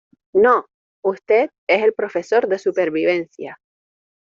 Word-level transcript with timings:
¡no! 0.33 0.65
usted 1.03 1.51
es 1.67 1.83
el 1.83 1.93
profesor 1.93 2.47
de 2.47 2.57
supervivencia. 2.57 3.59